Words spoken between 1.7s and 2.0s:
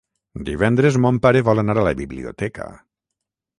a la